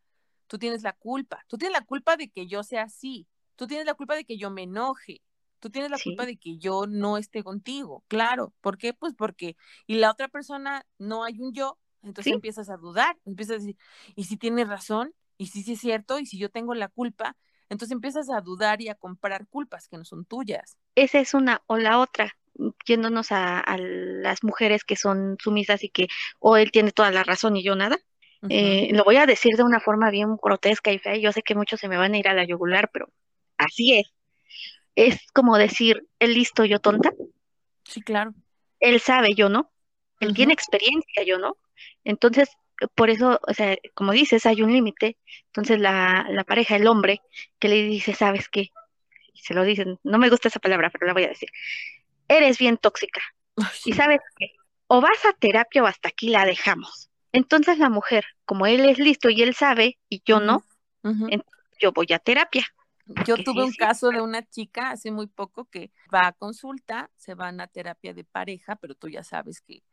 [0.48, 1.44] Tú tienes la culpa.
[1.48, 3.28] Tú tienes la culpa de que yo sea así.
[3.58, 5.22] Tú tienes la culpa de que yo me enoje.
[5.60, 8.06] Tú tienes la culpa de que yo no esté contigo.
[8.08, 8.54] Claro.
[8.62, 8.94] ¿Por qué?
[8.94, 9.58] Pues porque.
[9.88, 11.78] Y la otra persona no hay un yo.
[12.04, 13.18] Entonces empiezas a dudar.
[13.26, 13.78] Empiezas a decir,
[14.16, 15.14] ¿y si tienes razón?
[15.38, 16.20] ¿Y si sí es cierto?
[16.20, 17.36] ¿Y si yo tengo la culpa?
[17.70, 20.78] Entonces empiezas a dudar y a comprar culpas que no son tuyas.
[20.96, 22.38] Esa es una o la otra,
[22.86, 26.08] yéndonos a, las mujeres que son sumisas y que
[26.40, 27.98] o él tiene toda la razón y yo nada.
[28.50, 31.18] Eh, lo voy a decir de una forma bien grotesca y fea.
[31.18, 33.10] Yo sé que muchos se me van a ir a la yugular, pero
[33.68, 34.14] así es.
[34.96, 37.12] Es como decir, él listo, yo tonta.
[37.84, 38.34] Sí, claro.
[38.80, 39.72] Él sabe, yo no.
[40.20, 41.58] Él tiene experiencia, yo no.
[42.04, 42.50] Entonces,
[42.96, 45.18] por eso, o sea, como dices, hay un límite.
[45.48, 47.22] Entonces la, la, pareja, el hombre,
[47.60, 48.72] que le dice, ¿sabes qué?
[49.48, 51.50] se lo dicen, no me gusta esa palabra, pero la voy a decir.
[52.28, 53.22] Eres bien tóxica.
[53.86, 54.52] Y sabes qué?
[54.88, 57.10] O vas a terapia o hasta aquí la dejamos.
[57.32, 60.64] Entonces la mujer, como él es listo y él sabe, y yo no,
[61.80, 62.68] yo voy a terapia.
[63.26, 67.36] Yo tuve un caso de una chica hace muy poco que va a consulta, se
[67.36, 69.84] van a terapia de pareja, pero tú ya sabes que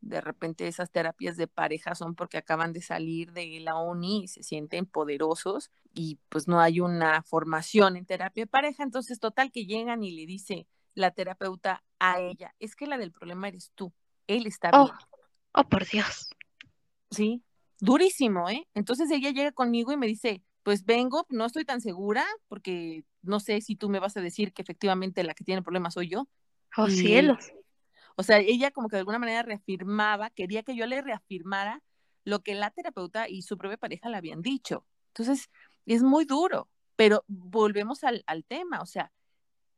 [0.00, 4.28] de repente esas terapias de pareja son porque acaban de salir de la uni y
[4.28, 9.50] se sienten poderosos y pues no hay una formación en terapia de pareja, entonces total
[9.52, 13.72] que llegan y le dice la terapeuta a ella, es que la del problema eres
[13.74, 13.92] tú,
[14.26, 14.96] él está oh, bien.
[15.52, 16.30] Oh, por Dios.
[17.10, 17.42] Sí,
[17.78, 18.66] durísimo, ¿eh?
[18.74, 23.40] Entonces ella llega conmigo y me dice, pues vengo, no estoy tan segura porque no
[23.40, 26.28] sé si tú me vas a decir que efectivamente la que tiene problemas soy yo.
[26.76, 27.52] Oh, cielos.
[28.16, 31.82] O sea, ella como que de alguna manera reafirmaba, quería que yo le reafirmara
[32.24, 34.86] lo que la terapeuta y su propia pareja le habían dicho.
[35.08, 35.50] Entonces,
[35.86, 39.10] es muy duro, pero volvemos al, al tema, o sea,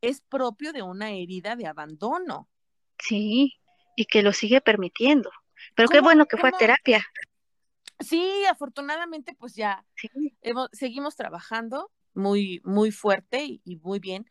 [0.00, 2.48] es propio de una herida de abandono.
[2.98, 3.54] Sí,
[3.96, 5.30] y que lo sigue permitiendo.
[5.74, 7.06] Pero qué bueno que fue a terapia.
[8.02, 9.84] Sí, afortunadamente, pues ya
[10.72, 14.28] seguimos trabajando muy, muy fuerte y, y, muy bien,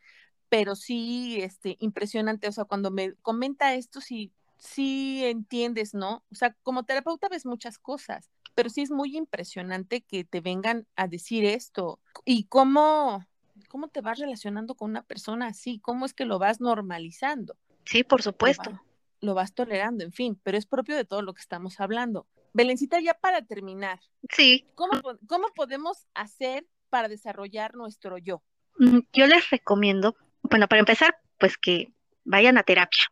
[0.48, 6.24] pero sí, este, impresionante, o sea, cuando me comenta esto, sí, sí entiendes, ¿no?
[6.30, 10.86] O sea, como terapeuta ves muchas cosas, pero sí es muy impresionante que te vengan
[10.94, 13.26] a decir esto y cómo,
[13.68, 17.56] cómo te vas relacionando con una persona así, cómo es que lo vas normalizando.
[17.84, 18.80] Sí, por supuesto.
[19.20, 22.26] Lo vas, tolerando, en fin, pero es propio de todo lo que estamos hablando.
[22.52, 24.00] Belencita, ya para terminar.
[24.30, 24.66] Sí.
[24.74, 28.42] ¿Cómo, cómo podemos hacer para desarrollar nuestro yo?
[28.78, 31.92] Mm, yo les recomiendo, bueno, para empezar, pues que
[32.24, 33.02] vayan a terapia.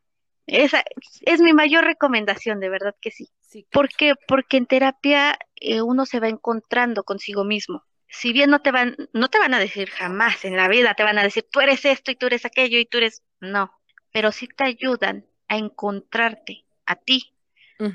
[0.46, 0.82] Esa
[1.22, 3.28] es mi mayor recomendación, de verdad que sí.
[3.40, 4.14] sí ¿Por qué?
[4.26, 7.84] Porque en terapia eh, uno se va encontrando consigo mismo.
[8.08, 11.04] Si bien no te van, no te van a decir jamás en la vida, te
[11.04, 13.72] van a decir tú eres esto y tú eres aquello y tú eres, no,
[14.12, 17.32] pero sí te ayudan a encontrarte a ti,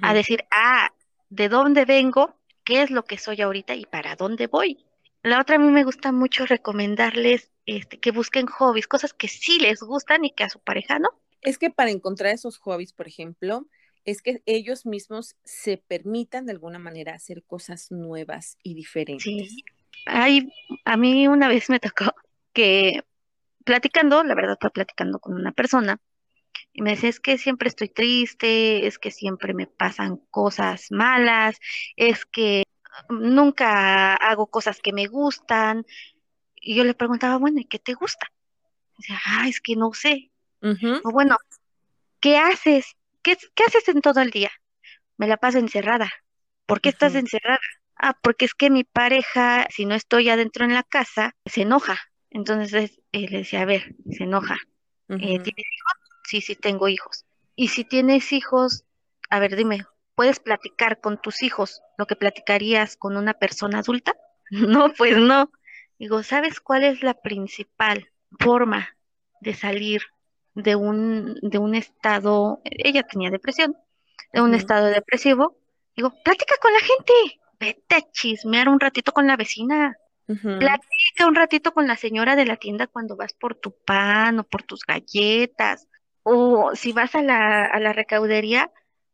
[0.02, 0.90] a decir, ah,
[1.30, 2.36] ¿de dónde vengo?
[2.64, 4.86] ¿Qué es lo que soy ahorita y para dónde voy?
[5.24, 9.60] La otra a mí me gusta mucho recomendarles este, que busquen hobbies, cosas que sí
[9.60, 11.10] les gustan y que a su pareja no.
[11.42, 13.68] Es que para encontrar esos hobbies, por ejemplo,
[14.04, 19.24] es que ellos mismos se permitan de alguna manera hacer cosas nuevas y diferentes.
[19.24, 19.64] Sí.
[20.06, 20.52] Hay,
[20.86, 22.14] a mí una vez me tocó
[22.54, 23.02] que
[23.64, 26.00] platicando, la verdad fue platicando con una persona,
[26.78, 31.58] y me decía, es que siempre estoy triste, es que siempre me pasan cosas malas,
[31.96, 32.64] es que
[33.08, 35.86] nunca hago cosas que me gustan.
[36.56, 38.30] Y yo le preguntaba, bueno, ¿y qué te gusta?
[38.98, 40.32] Y decía, ah, es que no sé.
[41.06, 41.38] O bueno,
[42.20, 42.98] ¿qué haces?
[43.24, 44.52] ¿Qué, ¿Qué, haces en todo el día?
[45.16, 46.12] Me la paso encerrada.
[46.66, 47.62] ¿Por qué estás encerrada?
[47.96, 52.02] Ah, porque es que mi pareja, si no estoy adentro en la casa, se enoja.
[52.32, 54.58] Entonces eh, le decía, a ver, se enoja.
[55.08, 56.05] Eh, ¿Tienes hijos?
[56.26, 57.26] Sí, sí, tengo hijos.
[57.56, 58.86] Y si tienes hijos,
[59.30, 59.86] a ver, dime,
[60.16, 64.16] ¿puedes platicar con tus hijos lo que platicarías con una persona adulta?
[64.52, 65.52] No, pues no.
[65.98, 68.96] Digo, ¿sabes cuál es la principal forma
[69.42, 70.04] de salir
[70.56, 73.76] de un, de un estado, ella tenía depresión,
[74.32, 75.58] de un estado depresivo,
[75.96, 77.14] digo, plática con la gente,
[77.60, 82.46] vete a chismear un ratito con la vecina, platica un ratito con la señora de
[82.46, 85.88] la tienda cuando vas por tu pan o por tus galletas,
[86.28, 88.72] o si vas a la, a la recaudería,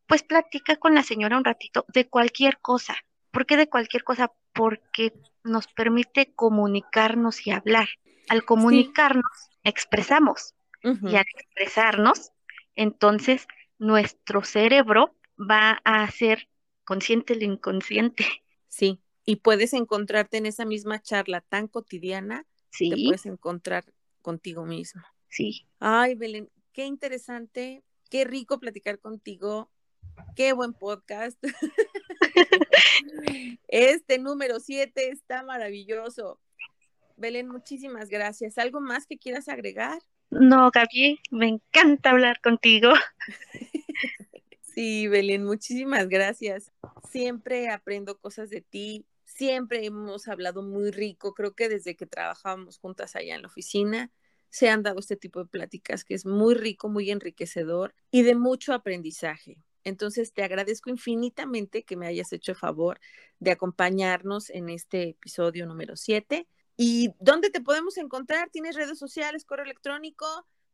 [0.07, 2.95] pues platica con la señora un ratito de cualquier cosa.
[3.31, 4.31] ¿Por qué de cualquier cosa?
[4.53, 7.89] Porque nos permite comunicarnos y hablar.
[8.29, 9.25] Al comunicarnos,
[9.63, 12.31] expresamos y al expresarnos,
[12.75, 13.45] entonces
[13.77, 16.47] nuestro cerebro va a hacer
[16.85, 18.25] consciente lo inconsciente.
[18.69, 22.89] Sí, y puedes encontrarte en esa misma charla tan cotidiana, sí.
[22.89, 23.83] te puedes encontrar
[24.21, 25.01] contigo mismo.
[25.27, 25.67] Sí.
[25.79, 29.69] Ay, Belén, qué interesante, qué rico platicar contigo,
[30.35, 31.37] qué buen podcast.
[33.67, 36.39] este número siete está maravilloso.
[37.17, 38.57] Belén, muchísimas gracias.
[38.57, 40.01] ¿Algo más que quieras agregar?
[40.29, 42.91] No, Gaby, me encanta hablar contigo.
[44.73, 46.71] Sí, Belén, muchísimas gracias.
[47.09, 51.33] Siempre aprendo cosas de ti, siempre hemos hablado muy rico.
[51.33, 54.11] Creo que desde que trabajábamos juntas allá en la oficina,
[54.51, 58.35] se han dado este tipo de pláticas que es muy rico, muy enriquecedor y de
[58.35, 59.57] mucho aprendizaje.
[59.83, 62.99] Entonces, te agradezco infinitamente que me hayas hecho el favor
[63.39, 66.47] de acompañarnos en este episodio número 7
[66.83, 68.49] ¿Y dónde te podemos encontrar?
[68.49, 70.25] ¿Tienes redes sociales, correo electrónico?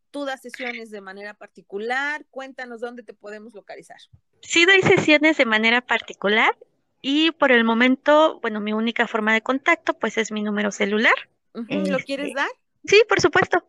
[0.10, 2.26] ¿Tú das sesiones de manera particular?
[2.30, 3.98] Cuéntanos dónde te podemos localizar.
[4.42, 6.58] Sí, doy sesiones de manera particular
[7.02, 11.16] y por el momento, bueno, mi única forma de contacto pues es mi número celular.
[11.54, 12.50] ¿Lo quieres dar?
[12.88, 13.64] Sí, por supuesto.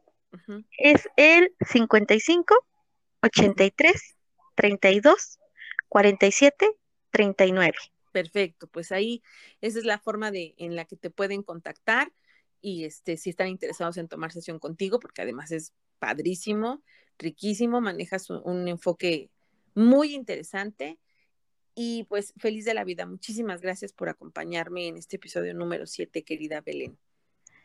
[0.76, 2.54] Es el 55
[3.22, 4.16] 83
[4.54, 5.38] 32
[5.88, 6.70] 47
[7.10, 7.74] 39.
[8.12, 9.22] Perfecto, pues ahí
[9.60, 12.12] esa es la forma de en la que te pueden contactar
[12.60, 16.82] y este, si están interesados en tomar sesión contigo, porque además es padrísimo,
[17.18, 19.30] riquísimo, manejas un, enfoque
[19.74, 20.98] muy interesante
[21.74, 23.06] y pues feliz de la vida.
[23.06, 26.98] Muchísimas gracias por acompañarme en este episodio número 7, querida Belén.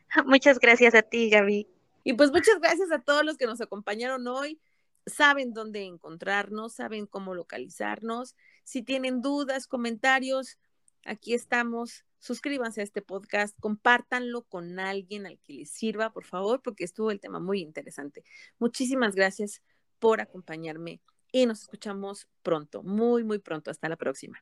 [0.26, 1.68] Muchas gracias a ti, Gaby.
[2.06, 4.60] Y pues muchas gracias a todos los que nos acompañaron hoy.
[5.06, 8.36] Saben dónde encontrarnos, saben cómo localizarnos.
[8.64, 10.60] Si tienen dudas, comentarios,
[11.06, 16.62] aquí estamos suscríbanse a este podcast, compártanlo con alguien al que les sirva, por favor,
[16.62, 18.24] porque estuvo el tema muy interesante.
[18.60, 19.62] Muchísimas gracias
[20.00, 21.02] por acompañarme
[21.34, 23.72] y nos escuchamos pronto, muy, muy pronto.
[23.72, 24.42] Hasta la próxima.